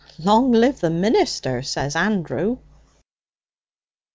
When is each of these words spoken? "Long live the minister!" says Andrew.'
"Long 0.17 0.51
live 0.51 0.79
the 0.79 0.89
minister!" 0.89 1.61
says 1.61 1.95
Andrew.' 1.95 2.57